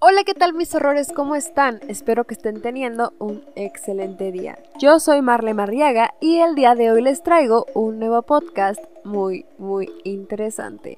[0.00, 1.12] Hola, ¿qué tal mis horrores?
[1.12, 1.80] ¿Cómo están?
[1.88, 4.56] Espero que estén teniendo un excelente día.
[4.78, 9.44] Yo soy Marle Marriaga y el día de hoy les traigo un nuevo podcast muy,
[9.58, 10.94] muy interesante.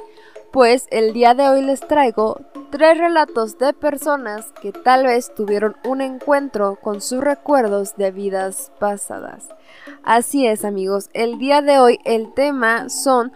[0.52, 2.40] Pues el día de hoy les traigo
[2.70, 8.72] tres relatos de personas que tal vez tuvieron un encuentro con sus recuerdos de vidas
[8.80, 9.48] pasadas.
[10.02, 13.32] Así es amigos, el día de hoy el tema son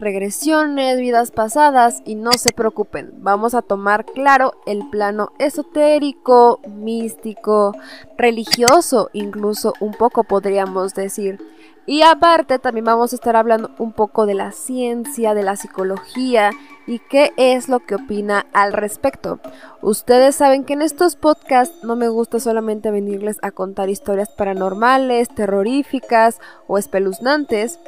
[0.00, 7.76] regresiones, vidas pasadas y no se preocupen, vamos a tomar claro el plano esotérico, místico,
[8.18, 11.38] religioso, incluso un poco podríamos decir.
[11.88, 16.50] Y aparte también vamos a estar hablando un poco de la ciencia, de la psicología
[16.84, 19.38] y qué es lo que opina al respecto.
[19.82, 25.28] Ustedes saben que en estos podcasts no me gusta solamente venirles a contar historias paranormales,
[25.28, 27.78] terroríficas o espeluznantes,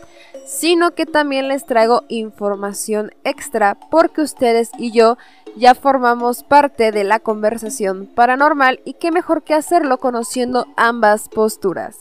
[0.46, 5.18] sino que también les traigo información extra porque ustedes y yo
[5.56, 11.98] ya formamos parte de la conversación paranormal y qué mejor que hacerlo conociendo ambas posturas.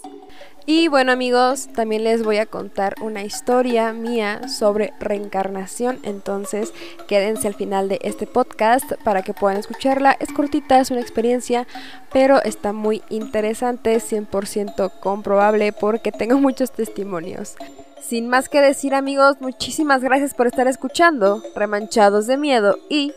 [0.70, 6.74] Y bueno amigos, también les voy a contar una historia mía sobre reencarnación, entonces
[7.08, 10.18] quédense al final de este podcast para que puedan escucharla.
[10.20, 11.66] Es cortita, es una experiencia,
[12.12, 17.56] pero está muy interesante, 100% comprobable porque tengo muchos testimonios.
[18.02, 23.14] Sin más que decir amigos, muchísimas gracias por estar escuchando Remanchados de Miedo y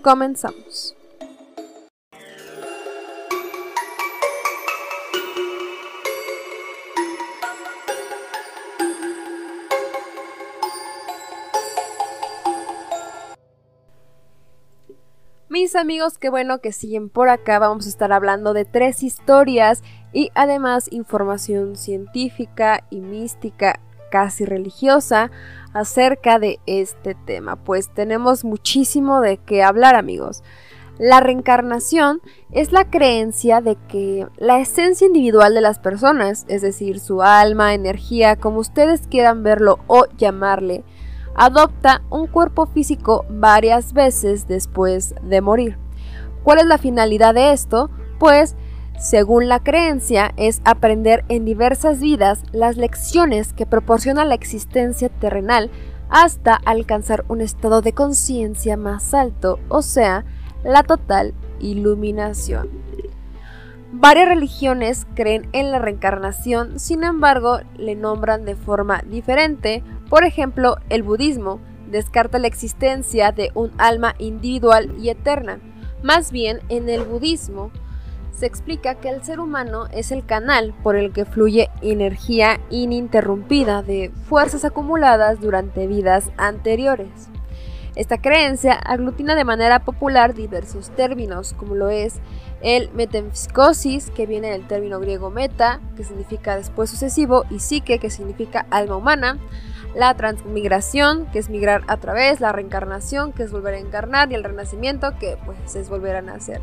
[0.00, 0.95] comenzamos.
[15.76, 17.58] Amigos, qué bueno que siguen por acá.
[17.58, 19.82] Vamos a estar hablando de tres historias
[20.12, 25.30] y además información científica y mística, casi religiosa,
[25.72, 27.56] acerca de este tema.
[27.56, 30.42] Pues tenemos muchísimo de qué hablar, amigos.
[30.98, 37.00] La reencarnación es la creencia de que la esencia individual de las personas, es decir,
[37.00, 40.84] su alma, energía, como ustedes quieran verlo o llamarle,
[41.36, 45.78] adopta un cuerpo físico varias veces después de morir.
[46.42, 47.90] ¿Cuál es la finalidad de esto?
[48.18, 48.56] Pues,
[48.98, 55.70] según la creencia, es aprender en diversas vidas las lecciones que proporciona la existencia terrenal
[56.08, 60.24] hasta alcanzar un estado de conciencia más alto, o sea,
[60.64, 62.70] la total iluminación.
[63.92, 69.82] Varias religiones creen en la reencarnación, sin embargo, le nombran de forma diferente.
[70.08, 75.60] Por ejemplo, el budismo descarta la existencia de un alma individual y eterna.
[76.02, 77.70] Más bien, en el budismo
[78.32, 83.82] se explica que el ser humano es el canal por el que fluye energía ininterrumpida
[83.82, 87.30] de fuerzas acumuladas durante vidas anteriores.
[87.96, 92.16] Esta creencia aglutina de manera popular diversos términos, como lo es
[92.60, 98.10] el metempsicosis, que viene del término griego meta, que significa después sucesivo, y psique, que
[98.10, 99.38] significa alma humana,
[99.96, 104.34] la transmigración, que es migrar a través, la reencarnación, que es volver a encarnar, y
[104.34, 106.60] el renacimiento, que pues es volver a nacer.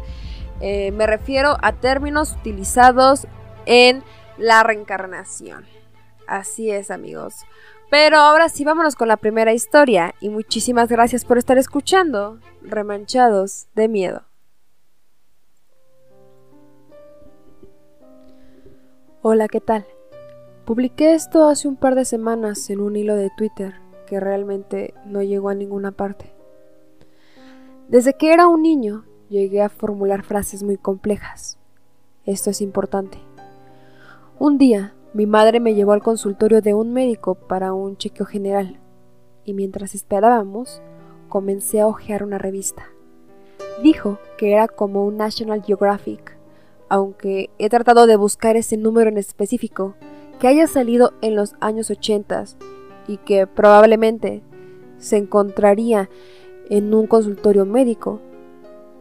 [0.61, 3.25] Eh, me refiero a términos utilizados
[3.65, 4.03] en
[4.37, 5.65] la reencarnación.
[6.27, 7.33] Así es, amigos.
[7.89, 13.65] Pero ahora sí, vámonos con la primera historia y muchísimas gracias por estar escuchando Remanchados
[13.73, 14.23] de Miedo.
[19.23, 19.87] Hola, ¿qué tal?
[20.65, 23.73] Publiqué esto hace un par de semanas en un hilo de Twitter
[24.07, 26.33] que realmente no llegó a ninguna parte.
[27.89, 31.57] Desde que era un niño llegué a formular frases muy complejas.
[32.25, 33.17] Esto es importante.
[34.39, 38.79] Un día mi madre me llevó al consultorio de un médico para un chequeo general,
[39.43, 40.81] y mientras esperábamos,
[41.27, 42.87] comencé a hojear una revista.
[43.83, 46.37] Dijo que era como un National Geographic,
[46.87, 49.95] aunque he tratado de buscar ese número en específico,
[50.39, 52.45] que haya salido en los años 80
[53.07, 54.43] y que probablemente
[54.97, 56.09] se encontraría
[56.69, 58.21] en un consultorio médico.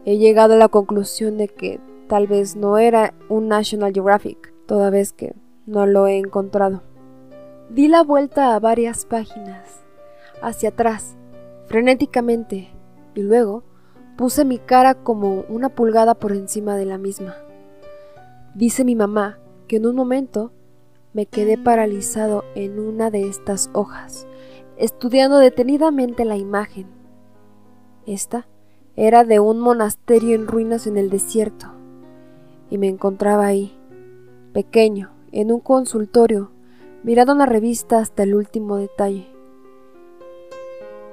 [0.05, 4.89] He llegado a la conclusión de que tal vez no era un National Geographic, toda
[4.89, 5.33] vez que
[5.65, 6.83] no lo he encontrado.
[7.69, 9.83] Di la vuelta a varias páginas,
[10.41, 11.15] hacia atrás,
[11.67, 12.69] frenéticamente,
[13.15, 13.63] y luego
[14.17, 17.35] puse mi cara como una pulgada por encima de la misma.
[18.53, 20.51] Dice mi mamá que en un momento
[21.13, 24.27] me quedé paralizado en una de estas hojas,
[24.77, 26.87] estudiando detenidamente la imagen.
[28.07, 28.47] Esta
[28.95, 31.67] era de un monasterio en ruinas en el desierto,
[32.69, 33.77] y me encontraba ahí,
[34.53, 36.51] pequeño, en un consultorio,
[37.03, 39.27] mirando una revista hasta el último detalle.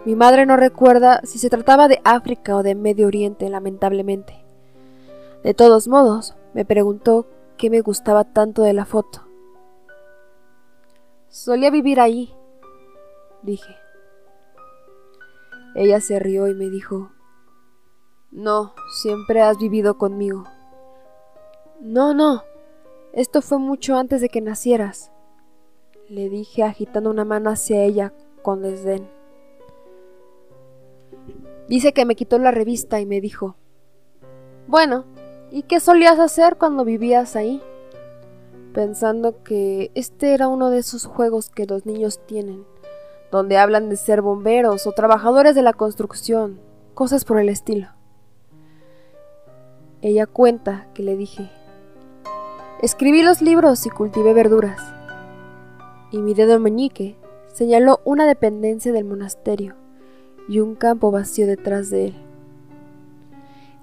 [0.07, 4.35] Mi madre no recuerda si se trataba de África o de Medio Oriente, lamentablemente,
[5.43, 7.27] De todos modos, me preguntó
[7.57, 9.30] qué me gustaba tanto de la foto.
[11.31, 12.35] Solía vivir ahí,
[13.43, 13.77] dije.
[15.77, 17.13] Ella se rió y me dijo,
[18.33, 20.43] No, siempre has vivido conmigo.
[21.81, 22.43] No, no,
[23.13, 25.13] esto fue mucho antes de que nacieras,
[26.09, 28.13] le dije agitando una mano hacia ella
[28.43, 29.09] con desdén.
[31.69, 33.55] Dice que me quitó la revista y me dijo,
[34.67, 35.05] Bueno,
[35.53, 37.63] ¿y qué solías hacer cuando vivías ahí?
[38.73, 42.65] Pensando que este era uno de esos juegos que los niños tienen,
[43.33, 46.61] donde hablan de ser bomberos o trabajadores de la construcción,
[46.95, 47.89] cosas por el estilo.
[50.03, 51.51] Ella cuenta que le dije,
[52.81, 54.81] escribí los libros y cultivé verduras.
[56.13, 57.17] Y mi dedo meñique
[57.53, 59.75] señaló una dependencia del monasterio
[60.49, 62.15] y un campo vacío detrás de él.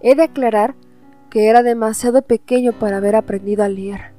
[0.02, 0.76] He de aclarar
[1.30, 4.17] que era demasiado pequeño para haber aprendido a leer.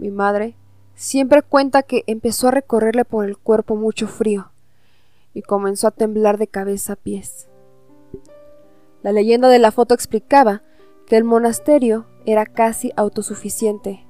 [0.00, 0.56] Mi madre
[0.94, 4.50] siempre cuenta que empezó a recorrerle por el cuerpo mucho frío
[5.34, 7.48] y comenzó a temblar de cabeza a pies.
[9.02, 10.62] La leyenda de la foto explicaba
[11.06, 14.06] que el monasterio era casi autosuficiente.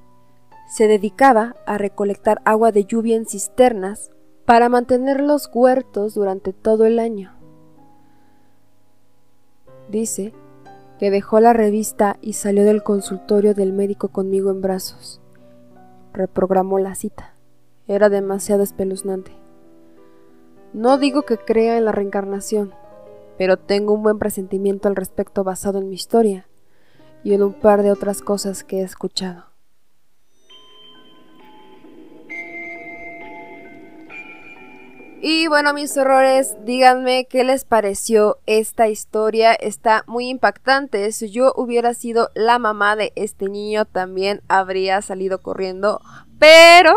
[0.69, 4.11] Se dedicaba a recolectar agua de lluvia en cisternas
[4.45, 7.33] para mantener los huertos durante todo el año.
[9.89, 10.33] Dice
[10.99, 15.20] que dejó la revista y salió del consultorio del médico conmigo en brazos.
[16.13, 17.35] Reprogramó la cita.
[17.87, 19.31] Era demasiado espeluznante.
[20.73, 22.73] No digo que crea en la reencarnación,
[23.37, 26.47] pero tengo un buen presentimiento al respecto basado en mi historia
[27.23, 29.50] y en un par de otras cosas que he escuchado.
[35.23, 39.53] Y bueno, mis horrores, díganme qué les pareció esta historia.
[39.53, 41.11] Está muy impactante.
[41.11, 46.01] Si yo hubiera sido la mamá de este niño, también habría salido corriendo.
[46.39, 46.95] Pero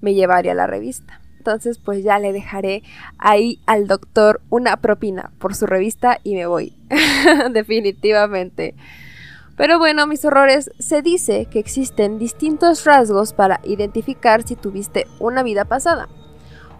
[0.00, 1.20] me llevaría la revista.
[1.38, 2.82] Entonces, pues ya le dejaré
[3.18, 6.76] ahí al doctor una propina por su revista y me voy.
[7.52, 8.74] Definitivamente.
[9.56, 15.44] Pero bueno, mis horrores, se dice que existen distintos rasgos para identificar si tuviste una
[15.44, 16.08] vida pasada.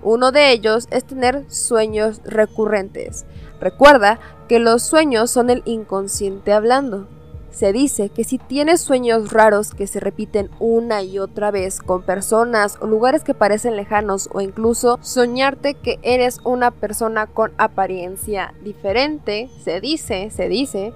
[0.03, 3.25] Uno de ellos es tener sueños recurrentes.
[3.61, 4.19] Recuerda
[4.49, 7.07] que los sueños son el inconsciente hablando.
[7.53, 12.03] Se dice que si tienes sueños raros que se repiten una y otra vez con
[12.03, 18.55] personas o lugares que parecen lejanos o incluso soñarte que eres una persona con apariencia
[18.65, 20.95] diferente, se dice, se dice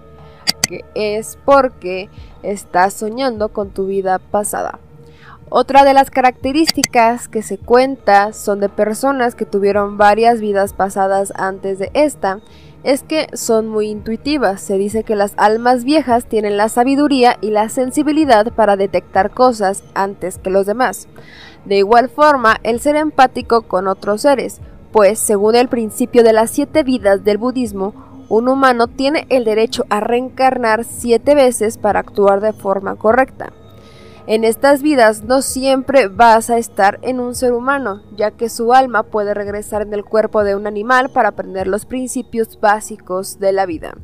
[0.66, 2.08] que es porque
[2.42, 4.80] estás soñando con tu vida pasada.
[5.48, 11.32] Otra de las características que se cuenta son de personas que tuvieron varias vidas pasadas
[11.36, 12.40] antes de esta,
[12.82, 14.60] es que son muy intuitivas.
[14.60, 19.84] Se dice que las almas viejas tienen la sabiduría y la sensibilidad para detectar cosas
[19.94, 21.06] antes que los demás.
[21.64, 24.60] De igual forma, el ser empático con otros seres,
[24.90, 27.94] pues según el principio de las siete vidas del budismo,
[28.28, 33.52] un humano tiene el derecho a reencarnar siete veces para actuar de forma correcta.
[34.28, 38.72] En estas vidas no siempre vas a estar en un ser humano, ya que su
[38.72, 43.52] alma puede regresar en el cuerpo de un animal para aprender los principios básicos de
[43.52, 43.94] la vida.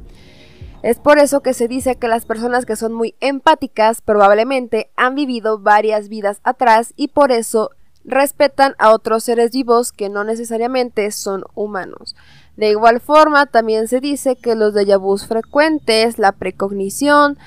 [0.84, 5.16] Es por eso que se dice que las personas que son muy empáticas probablemente han
[5.16, 7.70] vivido varias vidas atrás y por eso
[8.04, 12.14] respetan a otros seres vivos que no necesariamente son humanos.
[12.56, 17.38] De igual forma, también se dice que los déjà frecuentes, la precognición,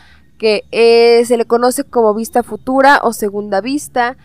[0.45, 4.15] que eh, se le conoce como vista futura o segunda vista,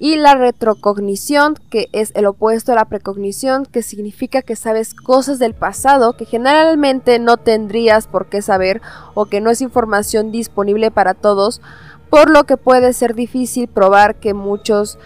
[0.00, 5.38] y la retrocognición, que es el opuesto a la precognición, que significa que sabes cosas
[5.38, 8.82] del pasado que generalmente no tendrías por qué saber
[9.14, 11.60] o que no es información disponible para todos,
[12.10, 14.98] por lo que puede ser difícil probar que muchos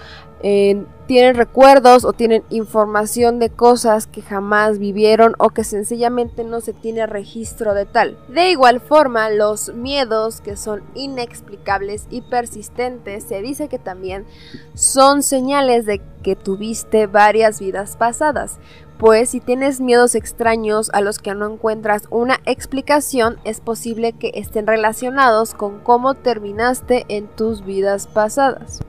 [0.47, 6.61] eh, tienen recuerdos o tienen información de cosas que jamás vivieron o que sencillamente no
[6.61, 8.19] se tiene registro de tal.
[8.29, 14.27] De igual forma, los miedos que son inexplicables y persistentes se dice que también
[14.75, 18.59] son señales de que tuviste varias vidas pasadas.
[18.99, 24.33] Pues si tienes miedos extraños a los que no encuentras una explicación, es posible que
[24.35, 28.83] estén relacionados con cómo terminaste en tus vidas pasadas.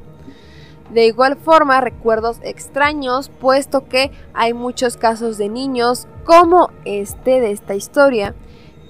[0.89, 7.51] De igual forma, recuerdos extraños, puesto que hay muchos casos de niños, como este de
[7.51, 8.35] esta historia,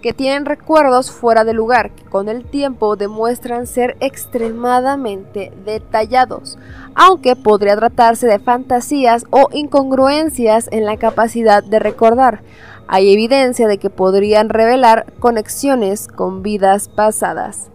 [0.06, 6.60] que tienen recuerdos fuera de lugar, que con el tiempo demuestran ser extremadamente detallados,
[6.94, 12.44] aunque podría tratarse de fantasías o incongruencias en la capacidad de recordar.
[12.88, 17.72] Hay evidencia de que podrían revelar conexiones con vidas pasadas.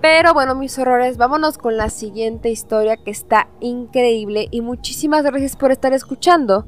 [0.00, 5.56] Pero bueno, mis horrores, vámonos con la siguiente historia que está increíble y muchísimas gracias
[5.56, 6.66] por estar escuchando.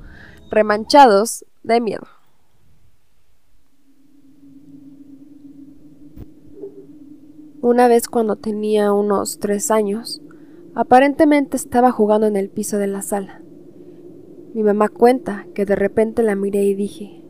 [0.51, 2.07] Remanchados de miedo.
[7.61, 10.23] Una vez cuando tenía unos tres años,
[10.75, 13.43] aparentemente estaba jugando en el piso de la sala.
[14.55, 17.23] Mi mamá cuenta que de repente la miré y dije,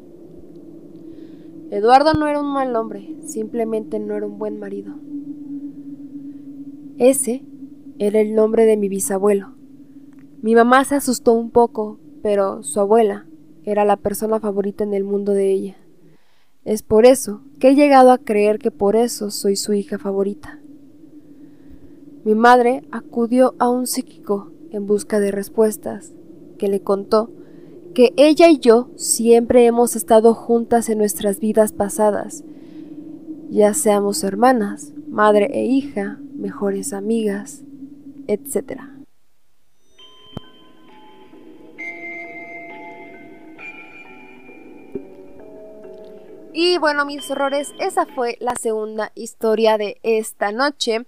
[1.71, 4.95] Eduardo no era un mal hombre, simplemente no era un buen marido.
[6.99, 7.45] Ese
[8.01, 9.55] era el nombre de mi bisabuelo.
[10.43, 13.27] Mi mamá se asustó un poco, pero su abuela
[13.63, 15.77] era la persona favorita en el mundo de ella.
[16.65, 20.61] Es por eso que he llegado a creer que por eso soy su hija favorita.
[22.25, 26.13] Mi madre acudió a un psíquico en busca de respuestas,
[26.59, 27.31] que le contó
[27.95, 32.43] que ella y yo siempre hemos estado juntas en nuestras vidas pasadas,
[33.51, 37.63] ya seamos hermanas, madre e hija, mejores amigas,
[38.27, 38.83] etc.
[46.53, 51.07] Y bueno, mis horrores, esa fue la segunda historia de esta noche.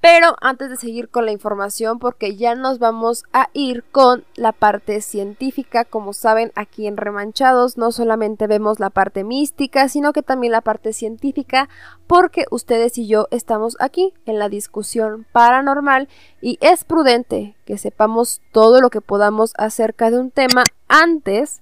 [0.00, 4.52] Pero antes de seguir con la información, porque ya nos vamos a ir con la
[4.52, 10.22] parte científica, como saben, aquí en Remanchados no solamente vemos la parte mística, sino que
[10.22, 11.68] también la parte científica,
[12.06, 16.08] porque ustedes y yo estamos aquí en la discusión paranormal
[16.40, 21.60] y es prudente que sepamos todo lo que podamos acerca de un tema antes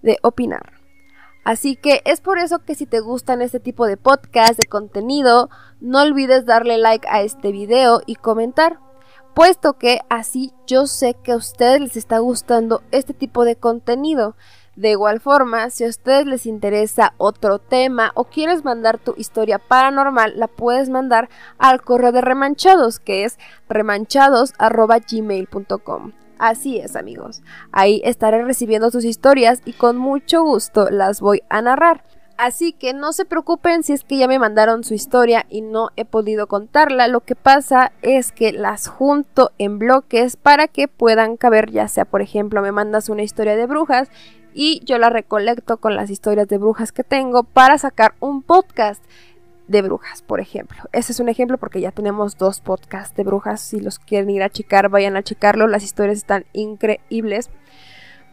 [0.00, 0.85] de opinar.
[1.46, 5.48] Así que es por eso que si te gustan este tipo de podcast, de contenido,
[5.80, 8.80] no olvides darle like a este video y comentar,
[9.32, 14.34] puesto que así yo sé que a ustedes les está gustando este tipo de contenido.
[14.74, 19.60] De igual forma, si a ustedes les interesa otro tema o quieres mandar tu historia
[19.60, 23.38] paranormal, la puedes mandar al correo de remanchados, que es
[23.68, 26.25] remanchados.gmail.com.
[26.38, 27.42] Así es, amigos.
[27.72, 32.04] Ahí estaré recibiendo sus historias y con mucho gusto las voy a narrar.
[32.36, 35.88] Así que no se preocupen si es que ya me mandaron su historia y no
[35.96, 37.08] he podido contarla.
[37.08, 42.04] Lo que pasa es que las junto en bloques para que puedan caber, ya sea
[42.04, 44.10] por ejemplo me mandas una historia de brujas
[44.52, 49.02] y yo la recolecto con las historias de brujas que tengo para sacar un podcast
[49.68, 50.78] de brujas, por ejemplo.
[50.92, 53.60] Ese es un ejemplo porque ya tenemos dos podcasts de brujas.
[53.60, 55.66] Si los quieren ir a checar, vayan a checarlo.
[55.66, 57.50] Las historias están increíbles.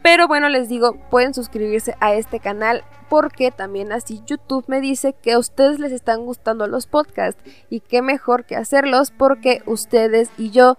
[0.01, 5.13] Pero bueno, les digo, pueden suscribirse a este canal porque también así YouTube me dice
[5.13, 7.41] que a ustedes les están gustando los podcasts.
[7.69, 10.77] Y qué mejor que hacerlos porque ustedes y yo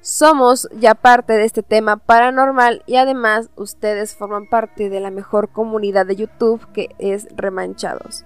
[0.00, 5.48] somos ya parte de este tema paranormal y además ustedes forman parte de la mejor
[5.48, 8.24] comunidad de YouTube que es Remanchados.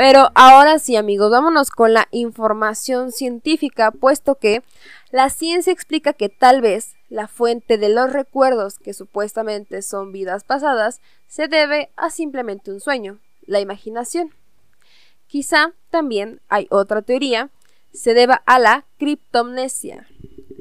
[0.00, 4.62] Pero ahora sí amigos, vámonos con la información científica, puesto que
[5.10, 10.42] la ciencia explica que tal vez la fuente de los recuerdos que supuestamente son vidas
[10.42, 14.32] pasadas se debe a simplemente un sueño, la imaginación.
[15.26, 17.50] Quizá también hay otra teoría,
[17.92, 20.06] se deba a la criptomnesia.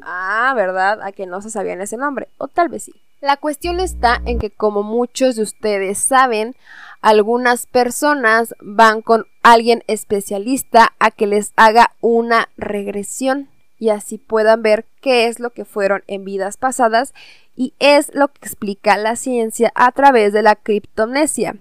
[0.02, 1.02] Ah, ¿verdad?
[1.02, 2.28] A que no se sabían ese nombre.
[2.40, 2.94] O tal vez sí.
[3.22, 6.56] La cuestión está en que como muchos de ustedes saben,
[7.02, 14.62] algunas personas van con alguien especialista a que les haga una regresión y así puedan
[14.62, 17.14] ver qué es lo que fueron en vidas pasadas
[17.58, 21.58] y es lo que explica la ciencia a través de la criptomnesia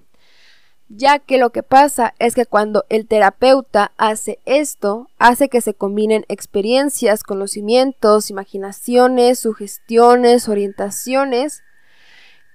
[0.89, 5.75] ya que lo que pasa es que cuando el terapeuta hace esto, hace que se
[5.75, 11.63] combinen experiencias, conocimientos, imaginaciones, sugestiones, orientaciones,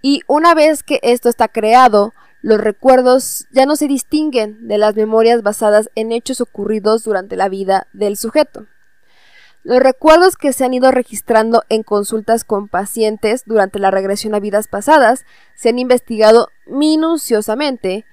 [0.02, 4.96] y una vez que esto está creado, los recuerdos ya no se distinguen de las
[4.96, 8.68] memorias basadas en hechos ocurridos durante la vida del sujeto.
[9.64, 14.42] Los recuerdos que se han ido registrando en consultas con pacientes durante la regresión a
[14.42, 15.24] vidas pasadas
[15.56, 18.06] se han investigado minuciosamente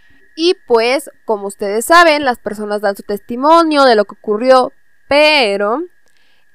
[0.42, 4.72] y pues, como ustedes saben, las personas dan su testimonio de lo que ocurrió,
[5.06, 5.82] pero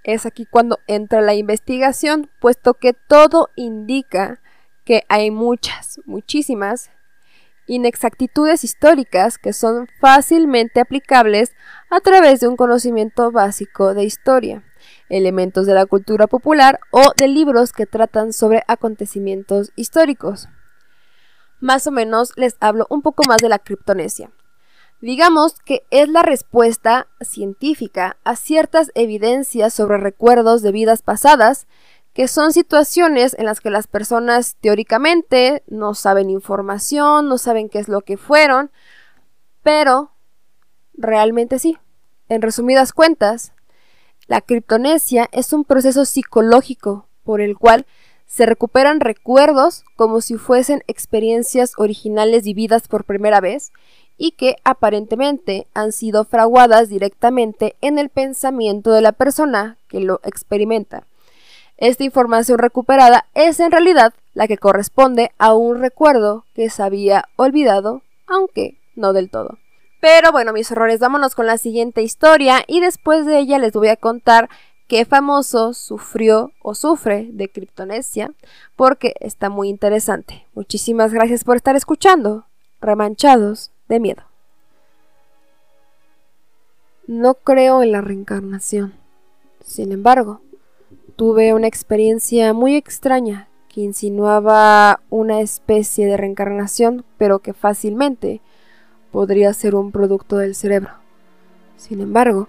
[0.03, 4.41] es aquí cuando entra la investigación, puesto que todo indica
[4.85, 6.89] que hay muchas, muchísimas
[7.67, 11.51] inexactitudes históricas que son fácilmente aplicables
[11.91, 14.63] a través de un conocimiento básico de historia,
[15.09, 20.49] elementos de la cultura popular o de libros que tratan sobre acontecimientos históricos
[21.59, 24.31] más o menos les hablo un poco más de la criptonesia.
[25.01, 31.67] Digamos que es la respuesta científica a ciertas evidencias sobre recuerdos de vidas pasadas
[32.13, 37.79] que son situaciones en las que las personas teóricamente no saben información, no saben qué
[37.79, 38.71] es lo que fueron,
[39.63, 40.11] pero
[40.93, 41.77] realmente sí.
[42.29, 43.51] En resumidas cuentas,
[44.27, 47.85] la criptonesia es un proceso psicológico por el cual
[48.25, 53.71] se recuperan recuerdos como si fuesen experiencias originales vividas por primera vez
[54.17, 60.21] y que aparentemente han sido fraguadas directamente en el pensamiento de la persona que lo
[60.23, 61.03] experimenta.
[61.77, 67.25] Esta información recuperada es en realidad la que corresponde a un recuerdo que se había
[67.35, 69.57] olvidado, aunque no del todo.
[69.99, 73.89] Pero bueno, mis errores, vámonos con la siguiente historia y después de ella les voy
[73.89, 74.49] a contar
[74.87, 78.33] qué famoso sufrió o sufre de criptonesia,
[78.75, 80.45] porque está muy interesante.
[80.53, 82.45] Muchísimas gracias por estar escuchando.
[82.81, 84.23] Remanchados de miedo.
[87.07, 88.93] No creo en la reencarnación.
[89.63, 90.41] Sin embargo,
[91.15, 98.41] tuve una experiencia muy extraña que insinuaba una especie de reencarnación, pero que fácilmente
[99.11, 100.91] podría ser un producto del cerebro.
[101.77, 102.47] Sin embargo,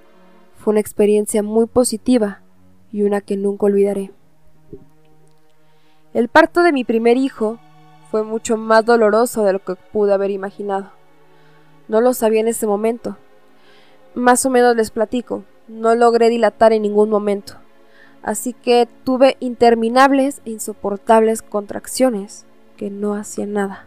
[0.66, 2.40] fue una experiencia muy positiva
[2.90, 4.11] y una que nunca olvidaré.
[6.12, 7.61] El parto de mi primer hijo
[8.11, 10.90] fue mucho más doloroso de lo que pude haber imaginado.
[11.87, 13.16] No lo sabía en ese momento.
[14.16, 17.61] Más o menos les platico, no logré dilatar en ningún momento
[18.26, 22.44] así que tuve interminables e insoportables contracciones
[22.76, 23.87] que no hacían nada.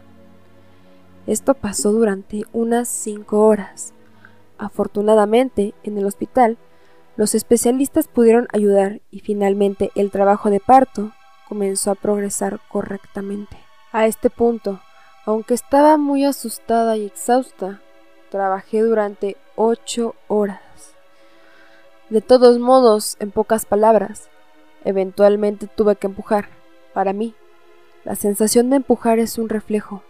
[1.26, 3.92] Esto pasó durante unas cinco horas.
[4.56, 6.56] Afortunadamente, en el hospital,
[7.16, 11.12] los especialistas pudieron ayudar y finalmente el trabajo de parto
[11.48, 13.56] comenzó a progresar correctamente.
[13.92, 14.80] A este punto,
[15.26, 17.80] aunque estaba muy asustada y exhausta,
[18.30, 20.60] trabajé durante ocho horas.
[22.08, 24.28] De todos modos, en pocas palabras,
[24.84, 26.48] eventualmente tuve que empujar.
[26.92, 27.34] Para mí,
[28.04, 30.02] la sensación de empujar es un reflejo.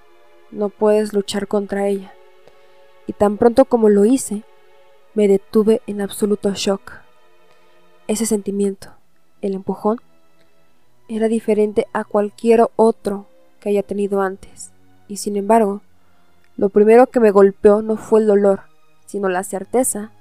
[0.51, 2.13] No puedes luchar contra ella.
[3.07, 4.45] Y tan pronto como lo hice,
[5.15, 6.93] me detuve en absoluto shock.
[8.07, 8.93] Ese sentimiento,
[9.41, 10.01] el empujón,
[11.09, 13.27] era diferente a cualquier otro
[13.59, 14.73] que haya tenido antes.
[15.09, 15.83] Y sin embargo,
[16.57, 18.61] lo primero que me golpeó no fue el dolor,
[19.07, 20.13] sino la certeza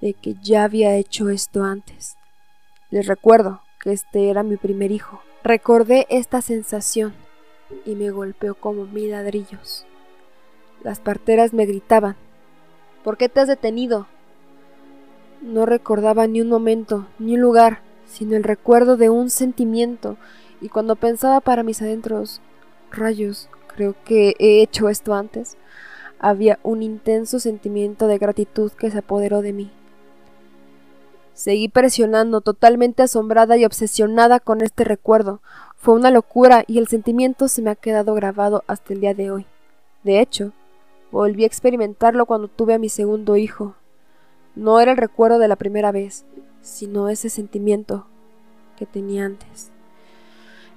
[0.00, 2.16] de que ya había hecho esto antes.
[2.90, 5.20] Les recuerdo que este era mi primer hijo.
[5.44, 7.14] Recordé esta sensación
[7.84, 9.86] y me golpeó como mil ladrillos.
[10.82, 12.16] Las parteras me gritaban,
[13.04, 14.06] ¿por qué te has detenido?
[15.42, 20.16] No recordaba ni un momento, ni un lugar, sino el recuerdo de un sentimiento,
[20.60, 22.40] y cuando pensaba para mis adentros,
[22.90, 25.56] rayos, creo que he hecho esto antes,
[26.18, 29.70] había un intenso sentimiento de gratitud que se apoderó de mí.
[31.32, 35.40] Seguí presionando, totalmente asombrada y obsesionada con este recuerdo.
[35.76, 39.30] Fue una locura y el sentimiento se me ha quedado grabado hasta el día de
[39.30, 39.46] hoy.
[40.02, 40.52] De hecho,
[41.10, 43.74] volví a experimentarlo cuando tuve a mi segundo hijo.
[44.54, 46.24] No era el recuerdo de la primera vez,
[46.60, 48.06] sino ese sentimiento
[48.76, 49.70] que tenía antes.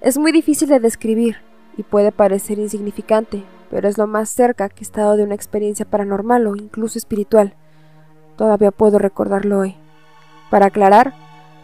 [0.02, 1.38] Es muy difícil de describir
[1.78, 5.86] y puede parecer insignificante, pero es lo más cerca que he estado de una experiencia
[5.86, 7.56] paranormal o incluso espiritual.
[8.38, 9.76] Todavía puedo recordarlo hoy.
[10.50, 11.14] Para aclarar,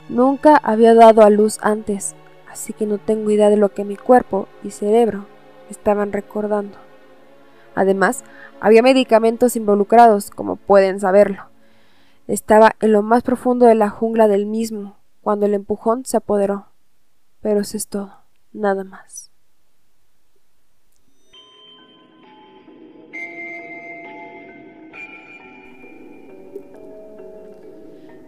[0.08, 2.16] nunca había dado a luz antes,
[2.52, 5.26] así que no tengo idea de lo que mi cuerpo y cerebro
[5.70, 6.89] estaban recordando.
[7.80, 8.26] Además,
[8.60, 11.44] había medicamentos involucrados, como pueden saberlo.
[12.28, 16.66] Estaba en lo más profundo de la jungla del mismo, cuando el empujón se apoderó.
[17.40, 18.12] Pero eso es todo,
[18.52, 19.32] nada más.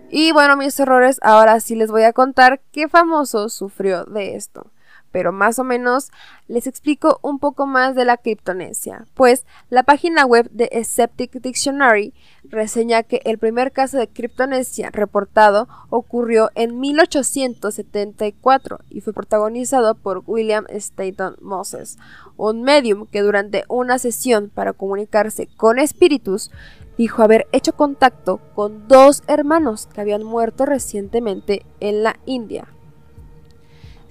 [0.10, 4.72] Y bueno, mis errores, ahora sí les voy a contar qué famoso sufrió de esto.
[5.12, 6.12] Pero más o menos
[6.48, 12.14] les explico un poco más de la criptonesia, pues la página web de Sceptic Dictionary
[12.44, 20.24] reseña que el primer caso de criptonesia reportado ocurrió en 1874 y fue protagonizado por
[20.26, 21.98] William Staton Moses,
[22.38, 26.52] un medium que durante una sesión para comunicarse con espíritus
[26.98, 32.68] dijo haber hecho contacto con dos hermanos que habían muerto recientemente en la India.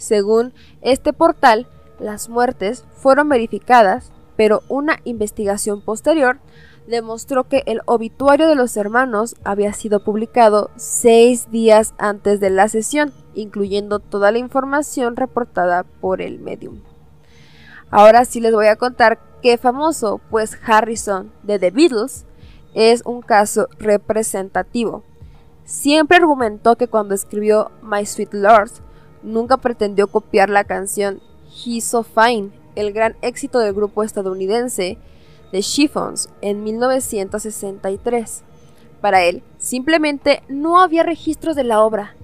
[0.01, 6.39] Según este portal, las muertes fueron verificadas, pero una investigación posterior
[6.87, 12.69] demostró que el obituario de los hermanos había sido publicado seis días antes de la
[12.71, 16.81] sesión, incluyendo toda la información reportada por el medium.
[17.91, 22.25] Ahora sí les voy a contar qué famoso, pues Harrison de The Beatles
[22.73, 25.05] es un caso representativo.
[25.65, 28.71] Siempre argumentó que cuando escribió My Sweet Lord
[29.23, 31.21] nunca pretendió copiar la canción
[31.65, 34.99] He's So Fine, el gran éxito del grupo estadounidense
[35.51, 38.43] The Chiffons en 1963.
[39.01, 42.15] Para él, simplemente no había registros de la obra,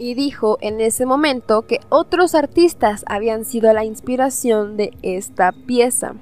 [0.00, 6.14] y dijo en ese momento que otros artistas habían sido la inspiración de esta pieza.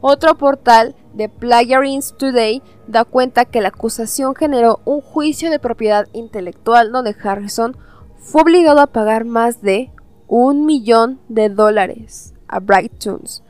[0.00, 6.08] Otro portal de Plagiarism Today da cuenta que la acusación generó un juicio de propiedad
[6.12, 7.76] intelectual donde Harrison
[8.28, 9.90] fue obligado a pagar más de
[10.26, 13.42] un millón de dólares a Bright Tunes,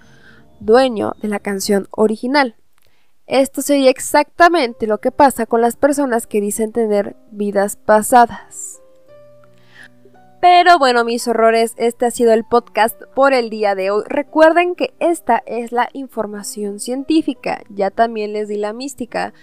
[0.60, 2.54] dueño de la canción original.
[3.26, 8.80] Esto sería exactamente lo que pasa con las personas que dicen tener vidas pasadas.
[10.40, 14.04] Pero bueno, mis horrores, este ha sido el podcast por el día de hoy.
[14.06, 19.34] Recuerden que esta es la información científica, ya también les di la mística.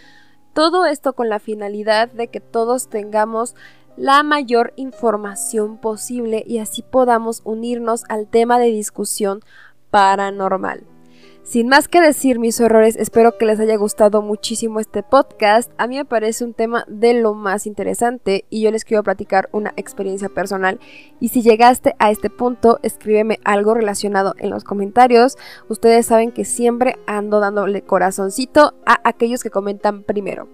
[0.54, 3.56] Todo esto con la finalidad de que todos tengamos
[3.97, 9.41] la mayor información posible y así podamos unirnos al tema de discusión
[9.89, 10.84] paranormal.
[11.45, 15.71] Sin más que decir mis horrores, espero que les haya gustado muchísimo este podcast.
[15.77, 19.47] A mí me parece un tema de lo más interesante y yo les quiero platicar
[19.51, 20.79] una experiencia personal.
[21.19, 25.38] Y si llegaste a este punto, escríbeme algo relacionado en los comentarios.
[25.69, 30.49] Ustedes saben que siempre ando dándole corazoncito a aquellos que comentan primero.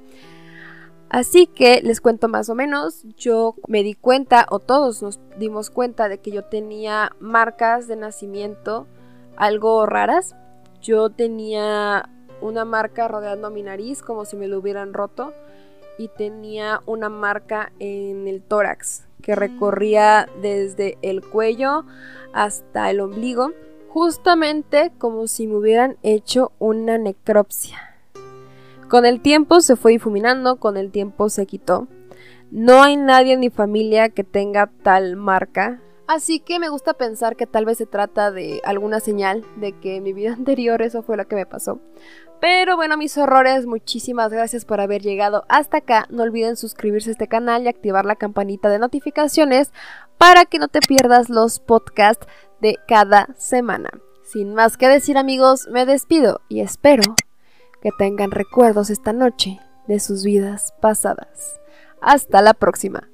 [1.12, 5.70] Así que les cuento más o menos, yo me di cuenta, o todos nos dimos
[5.70, 8.88] cuenta de que yo tenía marcas de nacimiento
[9.36, 10.36] algo raras
[10.82, 12.10] yo tenía
[12.42, 15.32] una marca rodeando mi nariz como si me lo hubieran roto
[15.98, 21.86] y tenía una marca en el tórax que recorría desde el cuello
[22.34, 23.52] hasta el ombligo,
[23.90, 27.91] justamente como si me hubieran hecho una necropsia.
[28.92, 31.88] Con el tiempo se fue difuminando, con el tiempo se quitó.
[32.52, 37.38] No hay nadie en mi familia que tenga tal marca, Así que me gusta pensar
[37.38, 41.04] que tal vez se trata de alguna señal de que en mi vida anterior eso
[41.04, 41.80] fue lo que me pasó.
[42.42, 46.08] Pero bueno, mis horrores, muchísimas gracias por haber llegado hasta acá.
[46.10, 49.72] No olviden suscribirse a este canal y activar la campanita de notificaciones
[50.18, 52.28] para que no te pierdas los podcasts
[52.60, 53.92] de cada semana.
[54.26, 57.04] Sin más que decir amigos, me despido y espero
[57.82, 61.60] que tengan recuerdos esta noche de sus vidas pasadas.
[62.02, 63.11] Hasta la próxima.